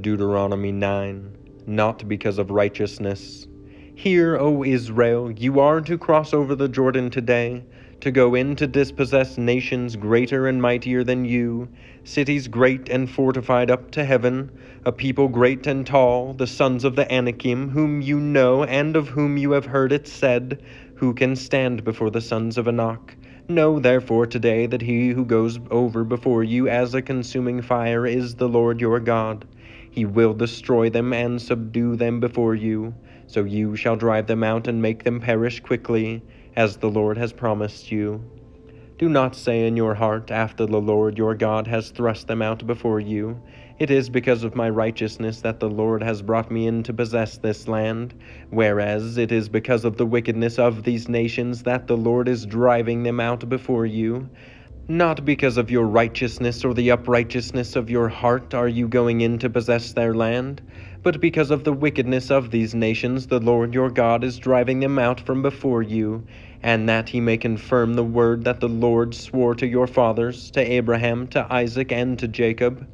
[0.00, 3.46] Deuteronomy 9 Not because of righteousness.
[3.94, 7.62] Hear, O Israel, you are to cross over the Jordan today,
[8.00, 11.68] to go in to dispossess nations greater and mightier than you,
[12.04, 14.50] cities great and fortified up to heaven,
[14.86, 19.08] a people great and tall, the sons of the Anakim, whom you know and of
[19.08, 20.62] whom you have heard it said,
[20.96, 23.14] Who can stand before the sons of Anak?
[23.46, 28.36] Know therefore today that he who goes over before you as a consuming fire is
[28.36, 29.44] the Lord your God.
[29.92, 32.94] He will destroy them and subdue them before you.
[33.26, 36.22] So you shall drive them out and make them perish quickly,
[36.56, 38.24] as the Lord has promised you.
[38.96, 42.66] Do not say in your heart, after the Lord your God has thrust them out
[42.66, 43.38] before you,
[43.82, 47.36] It is because of my righteousness that the Lord has brought me in to possess
[47.38, 48.14] this land,
[48.50, 53.02] whereas it is because of the wickedness of these nations that the Lord is driving
[53.02, 54.28] them out before you.
[54.88, 59.38] Not because of your righteousness or the uprightness of your heart are you going in
[59.38, 60.60] to possess their land,
[61.04, 64.98] but because of the wickedness of these nations the Lord your God is driving them
[64.98, 66.26] out from before you,
[66.64, 70.60] and that he may confirm the word that the Lord swore to your fathers, to
[70.60, 72.88] Abraham, to Isaac, and to Jacob.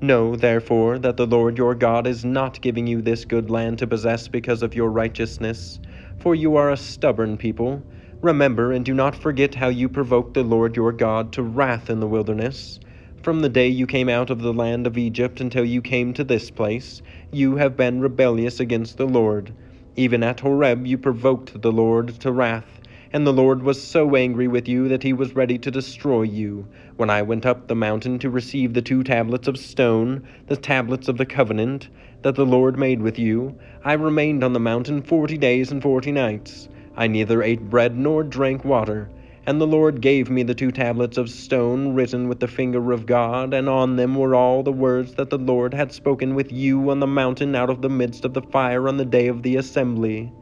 [0.00, 3.88] Know, therefore, that the Lord your God is not giving you this good land to
[3.88, 5.80] possess because of your righteousness,
[6.16, 7.82] for you are a stubborn people.
[8.24, 12.00] Remember and do not forget how you provoked the Lord your God to wrath in
[12.00, 12.80] the wilderness.
[13.22, 16.24] From the day you came out of the land of Egypt until you came to
[16.24, 19.52] this place, you have been rebellious against the Lord.
[19.96, 22.80] Even at Horeb you provoked the Lord to wrath,
[23.12, 26.66] and the Lord was so angry with you that he was ready to destroy you.
[26.96, 31.08] When I went up the mountain to receive the two tablets of stone, the tablets
[31.08, 31.90] of the covenant,
[32.22, 36.10] that the Lord made with you, I remained on the mountain forty days and forty
[36.10, 36.70] nights.
[36.96, 39.10] I neither ate bread nor drank water.
[39.46, 43.04] And the Lord gave me the two tablets of stone written with the finger of
[43.04, 46.90] God, and on them were all the words that the Lord had spoken with you
[46.90, 49.56] on the mountain out of the midst of the fire on the day of the
[49.56, 50.32] assembly.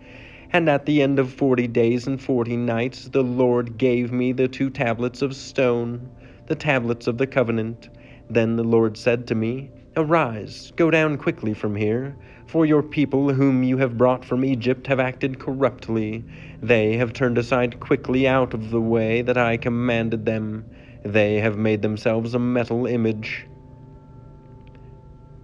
[0.52, 4.46] And at the end of forty days and forty nights the Lord gave me the
[4.46, 6.08] two tablets of stone,
[6.46, 7.88] the tablets of the covenant.
[8.30, 12.16] Then the Lord said to me, Arise, go down quickly from here,
[12.46, 16.24] for your people whom you have brought from Egypt have acted corruptly.
[16.62, 20.64] They have turned aside quickly out of the way that I commanded them.
[21.04, 23.46] They have made themselves a metal image.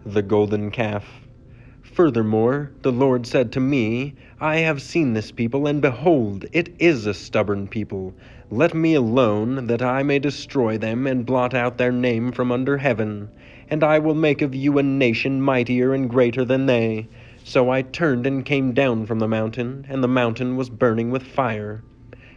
[0.07, 1.05] The Golden Calf.
[1.83, 7.05] Furthermore, the Lord said to me, I have seen this people, and behold, it is
[7.05, 8.15] a stubborn people.
[8.51, 12.79] Let me alone, that I may destroy them and blot out their name from under
[12.79, 13.31] heaven
[13.71, 17.09] and I will make of you a nation mightier and greater than they.
[17.45, 21.23] So I turned and came down from the mountain, and the mountain was burning with
[21.23, 21.83] fire.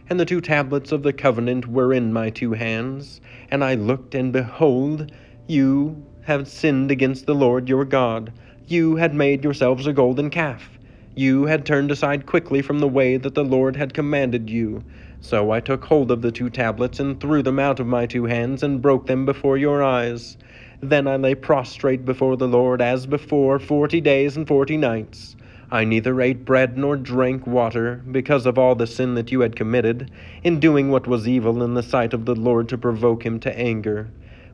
[0.08, 3.20] And the two tablets of the covenant were in my two hands.
[3.50, 5.10] And I looked, and behold,
[5.46, 8.32] you have sinned against the Lord your God.
[8.66, 10.78] You had made yourselves a golden calf.
[11.14, 14.82] You had turned aside quickly from the way that the Lord had commanded you.
[15.20, 18.24] So I took hold of the two tablets and threw them out of my two
[18.24, 20.38] hands and broke them before your eyes.
[20.80, 25.36] Then I lay prostrate before the Lord as before forty days and forty nights.
[25.70, 29.54] I neither ate bread nor drank water, because of all the sin that you had
[29.54, 30.10] committed,
[30.42, 33.58] in doing what was evil in the sight of the Lord to provoke him to
[33.58, 34.10] anger.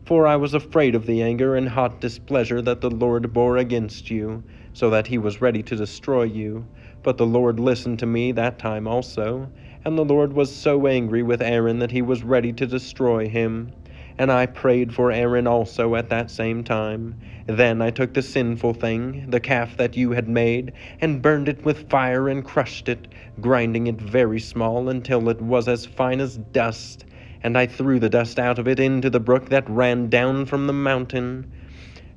[0.09, 4.11] For I was afraid of the anger and hot displeasure that the Lord bore against
[4.11, 4.43] you,
[4.73, 6.65] so that he was ready to destroy you.
[7.03, 9.51] But the Lord listened to me that time also,
[9.85, 13.71] and the Lord was so angry with Aaron that he was ready to destroy him.
[14.17, 17.17] And I prayed for Aaron also at that same time.
[17.47, 21.67] Then I took the sinful thing, the calf that you had made, and burned it
[21.67, 23.09] with fire and crushed it,
[23.43, 27.05] grinding it very small until it was as fine as dust.
[27.43, 30.67] And I threw the dust out of it into the brook that ran down from
[30.67, 31.47] the mountain.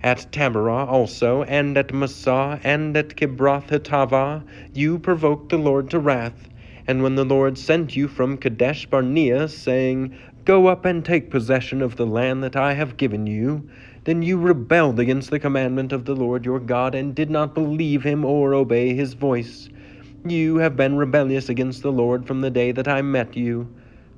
[0.03, 4.43] At Taberah also, and at Massah, and at Kibroth Hattaavah,
[4.73, 6.49] you provoked the Lord to wrath.
[6.87, 11.83] And when the Lord sent you from Kadesh Barnea, saying, Go up and take possession
[11.83, 13.69] of the land that I have given you.
[14.05, 18.01] Then you rebelled against the commandment of the Lord your God, and did not believe
[18.01, 19.69] him or obey his voice.
[20.25, 23.67] You have been rebellious against the Lord from the day that I met you.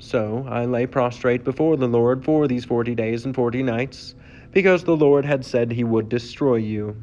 [0.03, 4.15] So I lay prostrate before the Lord for these forty days and forty nights,
[4.51, 6.97] because the Lord had said he would destroy you.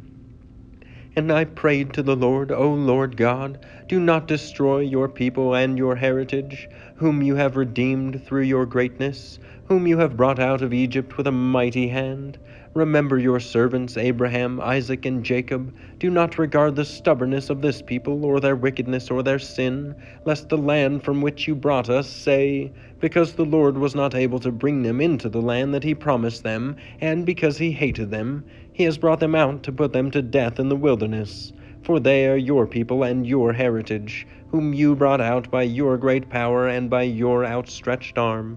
[1.17, 3.59] And I prayed to the Lord, O Lord God,
[3.89, 9.41] do not destroy your people and your heritage, whom you have redeemed through your greatness,
[9.65, 12.39] whom you have brought out of Egypt with a mighty hand.
[12.75, 15.75] Remember your servants Abraham, Isaac, and Jacob.
[15.99, 20.49] Do not regard the stubbornness of this people, or their wickedness, or their sin, lest
[20.49, 24.53] the land from which you brought us say, Because the Lord was not able to
[24.53, 28.45] bring them into the land that he promised them, and because he hated them,
[28.81, 31.53] He has brought them out to put them to death in the wilderness.
[31.83, 36.31] For they are your people and your heritage, whom you brought out by your great
[36.31, 38.57] power and by your outstretched arm.